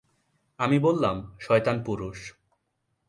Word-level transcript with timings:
আমি 0.59 0.77
বললাম, 0.79 1.37
শয়তান 1.39 1.77
পুরুষ। 1.83 2.19